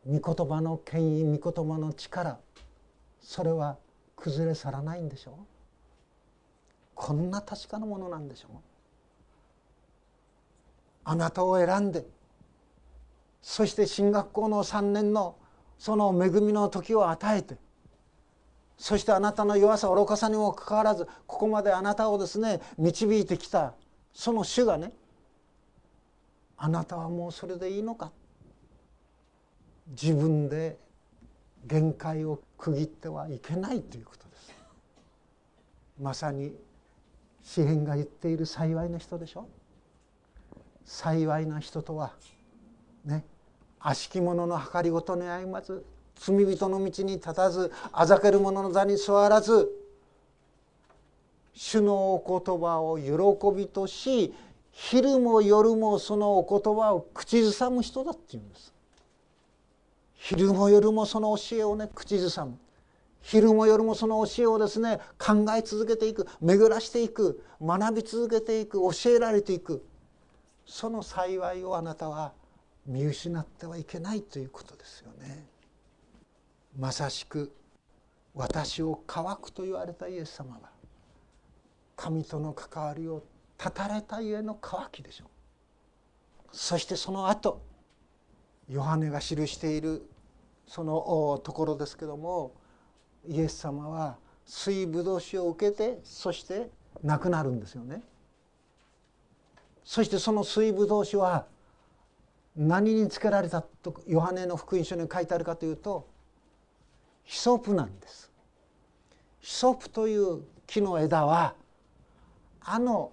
[0.06, 2.40] 御言葉の権威御言葉の力
[3.22, 3.78] それは
[4.18, 5.34] 崩れ去らないんでしょう。
[6.94, 8.52] こんな確かなものなんでしょう。
[11.06, 12.06] あなたを選んで
[13.42, 15.38] そして進学校の3年の
[15.80, 17.58] その恵みの時を与えて
[18.78, 23.74] そしてあなたの弱さ愚かさにもかかわらずここまであなたをですね導いてきた
[24.14, 24.94] その主がね
[26.58, 28.12] あなたはもうそれでいいのか。
[29.90, 30.78] 自分で
[31.66, 34.54] 限界を区切ってはいけないということです。
[36.00, 36.54] まさに
[37.42, 39.48] 詩篇が言っている幸いな人でしょ。
[40.86, 42.12] 幸いな人とは
[43.06, 43.24] ね
[43.80, 49.70] 悪しき者の計りごとに歩まず罪人の道に立たずあざける者の座に座らず
[51.54, 54.34] 主のお言葉を喜びとし
[54.72, 58.74] 昼も夜もそのお言葉を口ずさむ人だっていうんです。
[60.14, 62.58] 昼も夜もその教えをね口ずさむ。
[63.22, 69.84] 昼も夜もその教えをですね考え続けていく巡らしていく学び続けていく教えられていく。
[70.66, 72.32] その幸いをあなたは
[72.90, 75.46] 見失ってはいけないということですよね。
[76.78, 77.54] まさしく
[78.34, 80.72] 私を乾くと言われたイエス様は
[81.96, 83.24] 神との関わりを
[83.58, 85.28] 断たれたゆえの乾きでしょう
[86.52, 87.62] そしてその後
[88.70, 90.10] ヨハネが記している
[90.68, 92.54] そのところですけども
[93.28, 96.70] イエス様は水ぶどう酒を受けてそして
[97.04, 98.02] 亡くなるんですよね。
[99.84, 101.46] そしてその水ぶどう酒は
[102.56, 106.08] 何につけられたとヨハネの福音書に書いてあるかというと
[107.24, 108.32] ヒソプなんです。
[109.40, 111.56] ヒソプという木の枝は
[112.62, 113.12] あの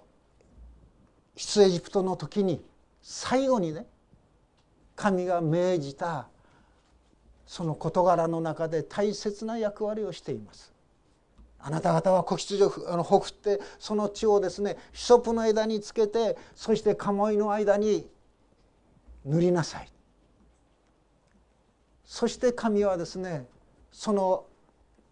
[1.35, 2.63] 出エジプトの時に
[3.01, 3.85] 最後にね
[4.95, 6.27] 神が命じた
[7.45, 10.73] その事柄の中で大切な役割をしています。
[11.59, 18.07] あなた方は子羊をほふってその血をですねヒソプの枝につけてそして鴨居の間に
[19.27, 19.89] 塗りなさい。
[22.05, 23.45] そして神はですね
[23.91, 24.45] その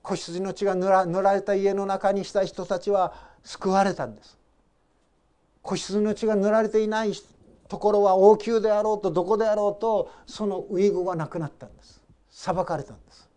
[0.02, 3.14] 子羊の血が塗ら塗られた家の中にした人たちは
[3.44, 4.38] 救われたんです。
[5.62, 7.12] 子羊の血が塗られていない
[7.68, 12.02] ところは王宮であろうとどこであろうとその遺語がなくなったんです。
[12.30, 13.30] 裁かれたんです。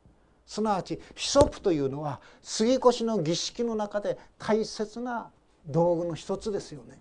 [0.47, 5.31] すなわちヒソプというのは杉越の儀式の中で大切な
[5.67, 7.01] 道具の一つですよね。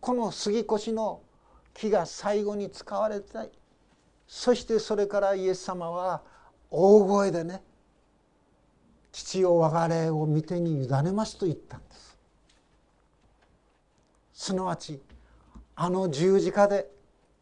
[0.00, 1.22] この杉越の
[1.74, 3.50] 木が最後に使われたい。
[4.26, 6.22] そしてそれからイエス様は
[6.70, 7.62] 大声でね
[9.12, 12.18] 「父よ我が霊を見てに委ねます」と言ったんです。
[14.32, 15.00] すなわち
[15.76, 16.90] あの十字架で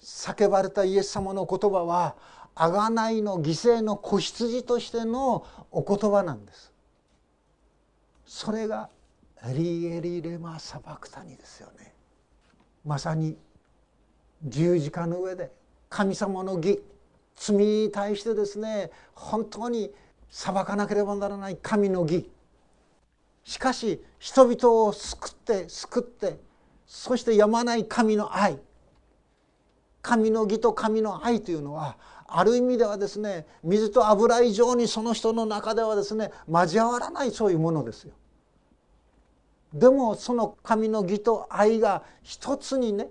[0.01, 2.17] 叫ばれたイエス様の言葉は
[2.55, 6.73] 贖いの犠牲の子羊としてのお言葉なんです。
[8.27, 8.91] それが
[9.45, 11.95] エリエリレマサバクタニですよね。
[12.85, 13.37] まさに
[14.45, 15.51] 十字架の上で
[15.89, 16.83] 神様の義
[17.37, 19.91] 罪に対してですね本当に
[20.31, 22.31] 裁かなければならない神の義
[23.45, 26.39] しかし人々を救って救って
[26.87, 28.59] そしてやまない神の愛
[30.01, 38.13] 神の義と神の愛というのはある意味ではですね水と油以上にその人の中ではですね交わらないそういうものですよ。
[39.75, 43.09] でもその神の義と愛が一つにね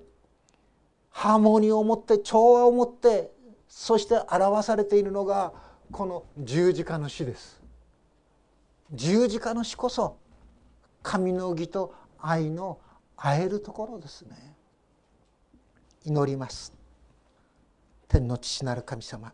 [1.11, 3.31] ハーモニーを持って調和を持って
[3.67, 5.53] そして表されているのが
[5.91, 7.61] この十字架の死です。
[8.93, 10.17] 十字架の死こそ
[11.03, 12.79] 神の義と愛の
[13.15, 14.55] 会えるところですね。
[16.03, 16.73] 祈ります。
[18.07, 19.31] 天の父なる神様。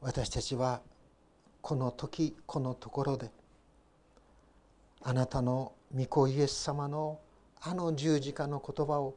[0.00, 0.80] 私たちは
[1.60, 3.30] この時このところで
[5.02, 7.20] あなたの御子イエス様の
[7.60, 9.14] あの十字架の言葉を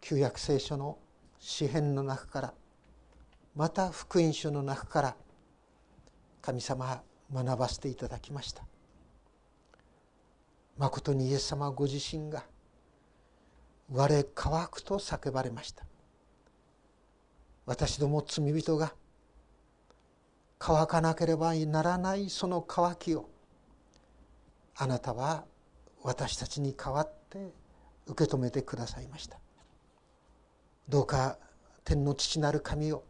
[0.00, 0.98] 旧約聖書の
[1.38, 2.54] 詩篇の中から
[3.54, 5.16] また福音書の中から
[6.40, 8.64] 神様学ばせていただきました。
[10.76, 12.44] まことにイエス様ご自身が
[13.90, 15.84] 「我乾く」と叫ばれました。
[17.66, 18.94] 私ども罪人が
[20.58, 23.28] 乾かなければならないその乾きを
[24.76, 25.44] あなたは
[26.02, 27.52] 私たちに代わって
[28.06, 29.38] 受け止めてくださいました。
[30.88, 31.36] どうか
[31.84, 33.04] 天の父なる神を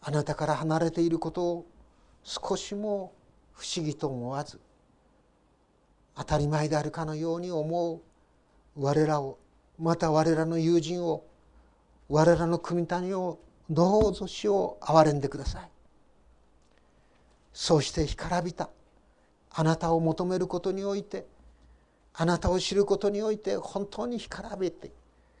[0.00, 1.66] あなたから離れていることを
[2.22, 3.12] 少しも
[3.52, 4.60] 不思議と思わず
[6.16, 8.00] 当たり前であるかのように思う
[8.76, 9.38] 我らを
[9.78, 11.24] また我らの友人を
[12.08, 15.70] 我らの組谷をどうぞ死を憐れんでください。
[17.52, 18.70] そうして干からびた
[19.50, 21.26] あなたを求めることにおいて
[22.14, 24.92] あなたを知ることにおいて本当に干からびて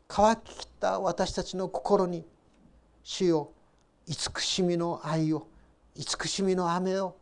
[0.08, 2.24] 乾ききった私たちの心に
[3.02, 3.52] 主よ
[4.06, 5.46] 慈しみの愛を
[5.94, 7.16] 慈しみの雨を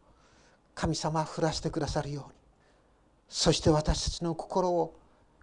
[0.75, 2.39] 神様降らせてくださるように
[3.29, 4.97] そして私たちの心を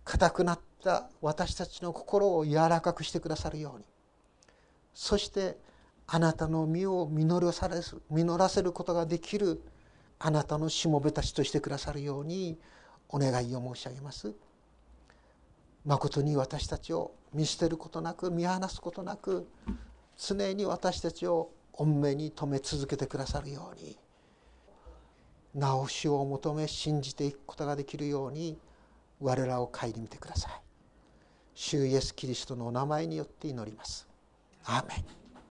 [0.05, 3.85] 硬くなった私たちの心を柔らかくしてくださるように
[4.93, 5.57] そして
[6.07, 9.61] あなたの実を実らされ実らせることができる
[10.19, 12.57] あなたのしもべたちとしてくださるように
[13.09, 14.33] お願いを申し上げます。
[15.85, 19.47] まことに私たちを見捨てることなく見放すことなく
[20.17, 23.97] 常に私たちを御目に留め続けてくださるように
[25.55, 28.57] 直しを求め信じていくことができるように
[29.19, 30.51] 我らを顧みてください。
[31.55, 34.07] 主イエス・キリストのお名前によって祈ります。
[34.65, 35.22] アーメン